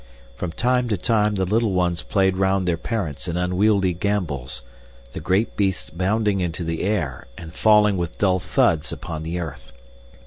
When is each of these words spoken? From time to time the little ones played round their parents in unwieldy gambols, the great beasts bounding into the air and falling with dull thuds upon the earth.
From 0.33 0.51
time 0.51 0.87
to 0.87 0.97
time 0.97 1.35
the 1.35 1.45
little 1.45 1.73
ones 1.73 2.01
played 2.01 2.35
round 2.35 2.67
their 2.67 2.75
parents 2.75 3.27
in 3.27 3.37
unwieldy 3.37 3.93
gambols, 3.93 4.63
the 5.13 5.19
great 5.19 5.55
beasts 5.55 5.91
bounding 5.91 6.39
into 6.39 6.63
the 6.63 6.81
air 6.81 7.27
and 7.37 7.53
falling 7.53 7.97
with 7.97 8.17
dull 8.17 8.39
thuds 8.39 8.91
upon 8.91 9.21
the 9.21 9.39
earth. 9.39 9.71